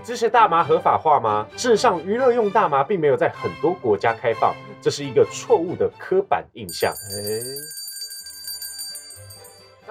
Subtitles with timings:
[0.00, 1.46] 支持大麻合法化吗？
[1.56, 6.92] 事实上，娱乐用大麻并没有在很多国家开放，这是一个错误的刻板印象。
[6.92, 6.96] 哎，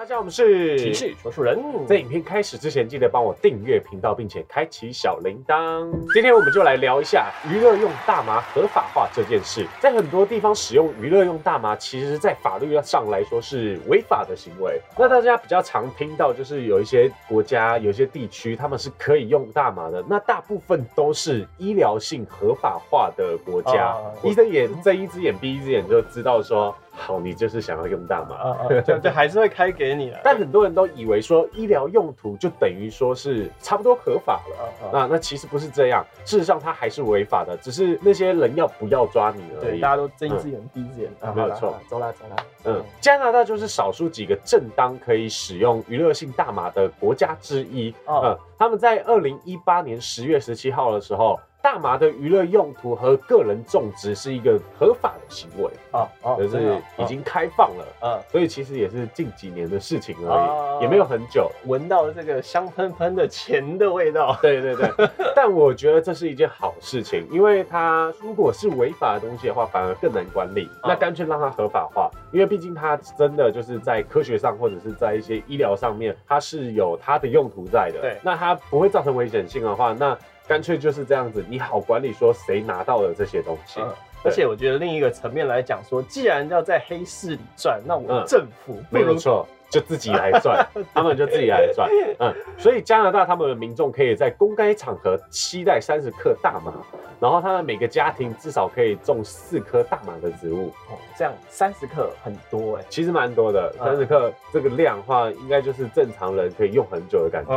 [0.00, 5.86] 大家好，我们是情绪说书人，在影片开始之前，记得帮我订阅频道，并且开启小铃铛。
[6.14, 9.66] 今天我们就来聊一下娱乐用大麻合法化这件事。
[9.78, 14.80] 在很多地方使用娱乐用大麻，其实在法律上来说是违法的行为。
[14.98, 20.02] 那大家比较常听到，就是有一些国家、有一些地区，他们是可以用大麻的。
[20.08, 28.36] 那大部分都是医疗性合法化的国家啊，医生眼睁一只眼闭一只眼就知道说，好，你就是想要用大麻。
[28.36, 30.18] 啊啊，就就还是会开给你了。
[30.24, 34.56] 但很多人都以为说医疗用途就等于说是差不多合法了。
[34.56, 39.90] 啊啊，那那其实不是这样，事实上它还是违法的，只是那些人要不要抓你而对，已大。
[39.90, 42.36] 家都睁一只眼闭一只眼啊，没有错走啦走啦。
[42.64, 47.92] 嗯，加拿大就是少数几个正当可以使用娱乐性大麻的国家之一。
[48.04, 57.84] 哦嗯，他们在二零一八年十月十七号的时候，大麻的娱乐用途和个人种植是一个合法的行为，哦哦，就是已经开放了。
[58.02, 58.20] 嗯。
[58.30, 61.50] 所以其实也是近几年的事情而哦已，也没有很久。
[61.66, 64.38] 闻到这个香喷喷的钱的味道。
[64.40, 64.90] 对 对对，
[65.36, 70.68] 但我觉得这是一件好事情，因为它如果是违法的东西的话，反而更难管理。
[70.84, 78.00] 嗯那干脆让它合法化，因为毕竟它真的就是在科学上或者是在一些医疗上面，它是有它的用途在的。
[78.00, 83.80] 对那它不会造成危险性的话，那干脆就是这样子，你好管理说谁拿到了这些东西。
[83.80, 83.88] 嗯
[84.22, 88.22] 而且我觉得另一个层面来讲说，既然要在黑市里赚，那我嗯。
[88.26, 91.88] 政府没有错，就自己来赚， 他们就自己来赚。
[92.18, 96.72] 嗯，所以加拿大他们的民众可以在公开场合期待三十克大麻，
[97.20, 102.84] 然后他们每个家庭至少可以种四棵大麻的植物，哦，这样三十克很多哎。
[102.88, 103.72] 其实蛮多的。
[103.78, 107.52] 嗯三十克这个量的话，应该就是正常人可以用很久的感觉。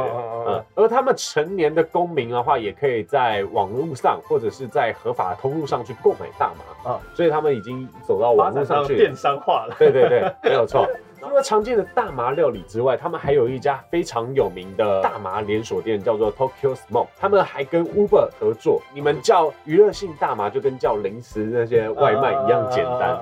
[0.48, 6.92] 嗯而他们成年的公民的话，也可以在网络上或者是在合法通路上去购买大麻。
[6.92, 9.76] 啊，所以他们已经走到发网络上去电商化了。
[9.80, 10.88] 对对对，没有错。
[11.24, 17.08] 除了常见的大麻料理之外，他们还有一家非常有名的大麻连锁店，叫做 Tokyo Smoke。
[17.18, 23.18] 他们还跟 Uber 合作，你们叫娱乐性大麻，就跟叫零食那些外卖一样简单。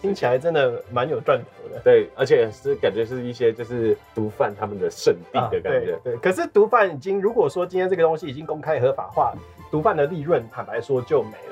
[0.00, 1.78] 听起来真的蛮有赚头的。
[1.84, 5.98] 对，而且是感觉是一些就是毒贩他们的圣地的感觉。
[6.02, 9.34] 对对，可是毒贩已经，如果说今天这个东西已经公开合法化，
[9.70, 11.32] 毒贩的利润坦白说就没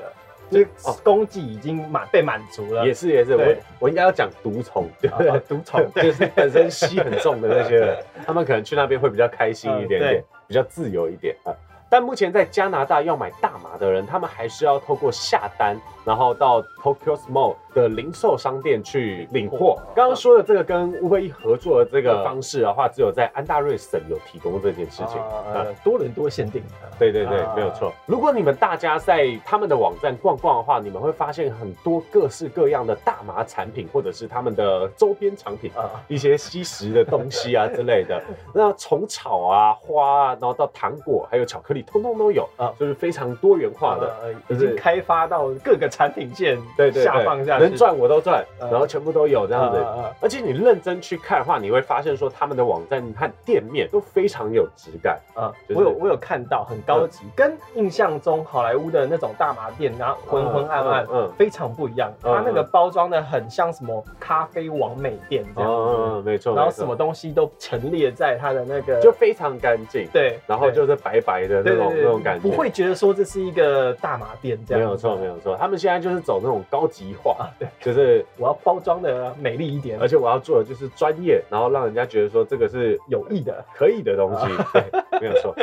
[0.51, 2.85] 就是哦供给已经满被满足了。
[2.85, 5.29] 也是也是，我我应该要讲毒虫，对不对？
[5.29, 7.97] 啊毒虫， 就是本身吸很重的那些人，
[8.27, 11.55] 他们可能去那边会比较开心一点点比较自由一点啊。
[11.89, 19.77] 但目前在加拿大要买大麻的人，他们还是要透过下单，然后到 Tokyo Small 的零售商店去领货。
[19.95, 25.17] 刚刚说的这个跟 Uber E 合作的这个方式的话，只有在安大略省有提供这件事情。
[25.21, 26.61] 啊呃，多伦多限定。
[26.97, 27.91] 对对对，啊没有错。
[28.05, 35.71] 如果你们大家在他们的网站逛逛的话，你们会发现很多各式各样的大麻产品，或者是他们的周边产品。
[35.75, 38.21] 啊，一些吸食的东西啊之类的，
[38.53, 44.11] 那从草啊、花啊，然后到糖果，还有巧克力，通通都有啊啊，就是非常多元化的。
[44.49, 48.69] 已经开发到各个产品线对对对，下放下去，能赚我都赚，嗯。
[48.71, 49.83] 然后全部都有这样子。
[50.19, 55.19] 而且你认真去看的话，你会发现说他们的网站和店面都非常有质感。
[55.33, 62.11] 啊，就是我有我有看到很高级，跟印象中好莱坞的那种大麻店，然后昏昏暗暗，嗯嗯非常不一样。
[62.23, 65.69] 嗯它那个包装的很像什么咖啡王美店这样。
[65.69, 74.83] 子，嗯，没错，然后什么东西都陈列在它的那个就非常干净，对，然后就是白白的那种那种感觉，不会觉得说这是一个大麻店这样。
[74.83, 75.55] 没有错，没有错。
[75.59, 83.65] 他们现在就是走那种高级化，啊，对，就是我要包装的美丽一点，而且我要做的就是专业，然后让人家觉得说这个是有益的。
[83.73, 84.83] 可以的东西，对，
[85.19, 85.55] 没有错。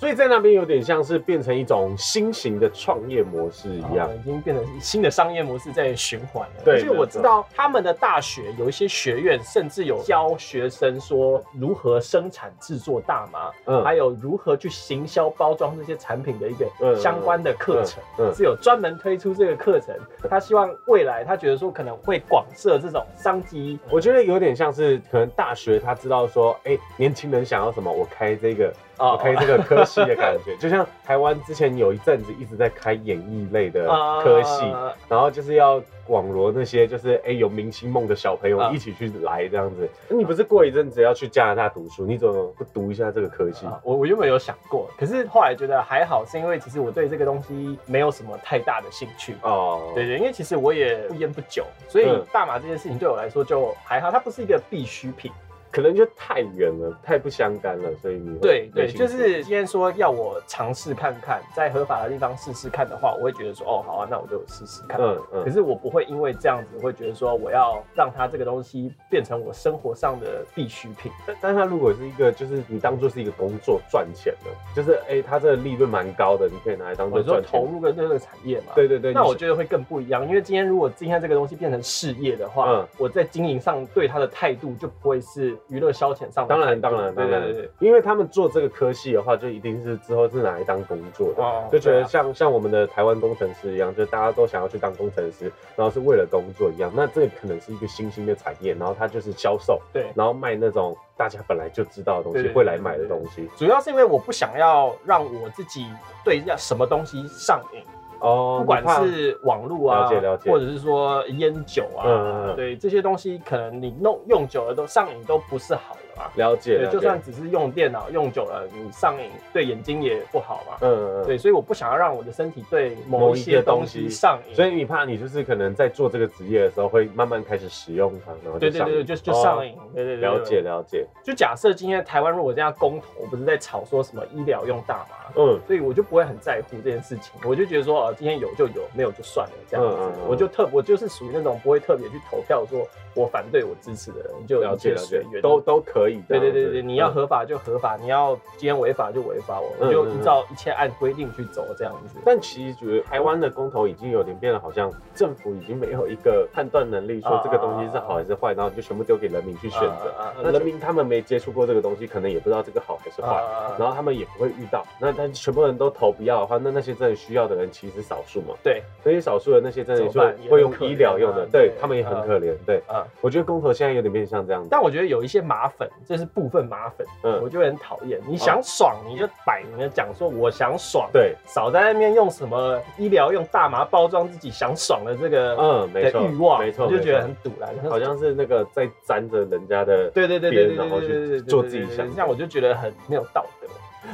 [0.00, 4.14] 所以在那边有点像是变成一种新型的创业模式一样哦。
[4.18, 6.62] 已经变成新的商业模式在循环了。
[6.64, 19.94] 对而且我知道他们的大学有一些学院，甚至有教学生说如何生产制作大麻，嗯还有如何去行销包装这些产品的一嗯个相关的课程，嗯嗯是有专门推出这个课程。
[20.30, 23.78] 他希望未来他觉得说可能会广设这种商机。
[23.90, 33.86] 我觉得有点像是可能大学他知道说，哎、年轻人想要什么，我开这个，哦我开这个科系的感觉，就像台湾之前有一阵子一直在开演艺类的
[34.22, 39.88] 科系，啊然后就是要网罗那些就是哎、有明星梦的小朋友啊一起去来这样子。
[40.08, 43.64] 你不是过一阵子要去加拿大读书，你怎么不读一下这个科系？
[43.64, 49.34] 啊我我原本有想过，可是后来觉得还好，是因为其实我对这个东西没有什么太大的兴趣。
[49.42, 55.32] 哦，对对，因为其实我也不烟不酒，所以嗯大麻这件事情对我来说就还好，它不是一个必需品。
[55.72, 65.00] 可能就太远了，太不相干了，所以你会对对，就是今天说要我尝试看看，在合法的地方试试看的话，我会觉得说，哦，好啊，那我就试试看。
[65.00, 71.10] 嗯嗯可是我不会因为这样子，会觉得说我要让它这个东西变成我生活上的必需品。
[71.26, 77.70] 但但它如果是一个，就是你当做是一个工作赚钱的，就是哎、它这个利润蛮高的，你可以拿来当做投。
[77.70, 86.46] 入跟这个产业嘛，对对对，那我觉得会更不一样，因为今天如果今天这个东西变成事业的话，嗯我在经营上对它的态度就不会是娱乐消遣上。
[86.46, 96.92] 当然当然当然对对对对，因为他们做这个科系的话，就一定是之后是拿来当工作的，哦就觉得像像我们的台湾工程师一样，就大家都想要去当工程师，然后是为了工作一样。
[96.94, 100.10] 那这个可能是一个新兴的产业，然后它就是销售，对。
[100.14, 103.48] 然后卖那种大家本来就知道的东西，会来买的东西。
[103.56, 105.86] 主要是因为我不想要让我自己
[106.24, 107.82] 对要什么东西上瘾，
[108.20, 110.50] 哦，不管是网络啊，了解了解。
[110.50, 112.56] 或者是说烟酒啊，嗯嗯嗯。
[112.56, 116.30] 对这些东西，可能你弄用久了都上瘾都不是好的嘛。
[116.36, 120.76] 了解了解，就算只是用电脑用久了，你上瘾对眼睛也不好嘛。
[120.80, 124.54] 嗯嗯嗯，对，所以我不想要让我的身体对某某一一些些东西上瘾。
[124.54, 129.76] 所以你怕你就是可能在做这个职业的时候，会慢慢开始使用它，然后对对对对，就就上瘾。
[129.94, 139.96] 对对对，哦了解了解，就假设今天台湾如果这样公投不是在吵说什么医疗用大麻，嗯，所以我就不会很在乎这件事情，我就觉得说，呃，今天有就有，没有就算了这样子。
[140.28, 145.22] 我就特我就是属于那种不会特别去投票说我反对我支持的人，就了解了解。
[145.42, 152.18] 都都可以对对对对，你要嗯合法就合法，你要今天违法就违法，我们就依照一切按规定去走这样子。
[152.24, 160.12] 但其实觉得台湾的公投已经有点变得好像政府已经没有一个判断能力，说这个东西是好还是坏，然后就全部丢给人民去选择。
[160.42, 164.84] 那人民他们没接触过这个东西，可能也不知道这个好还是坏，啊然后他们也不会遇到。
[165.00, 168.54] 那但全部人都投不要的话，那那些真的需要的人其实是少数嘛。
[168.62, 172.54] 对那些少数的那些真的说怎么办也很会用医疗用的啊，对对他们也很啊可怜。
[172.64, 174.68] 对，啊，我觉得公投现在有点变像这样子。
[174.70, 178.20] 但我觉得有一些麻粉，这是部分麻粉，嗯我就会很讨厌。
[178.26, 187.70] 你想爽，你就摆明了讲说我想爽，对，少在那边用什么医疗用大麻包装自己想爽的这个嗯，没错，欲望，没错，我就觉得很堵然。
[187.88, 190.10] 好像是那个在沾着人家的。
[190.10, 193.68] 对对对对对然后去对做自己想对对对这样我就觉得很没有道德。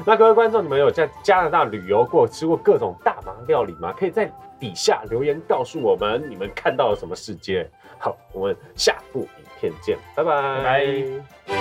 [0.05, 3.95] 那各位观众，你们有在加拿大旅游过、吃过各种大麻料理吗？
[3.99, 4.31] 可以在
[4.61, 7.67] 底下留言告诉我们你们看到了什么世界。
[7.99, 11.56] 好，我们下部影片见，拜拜拜拜。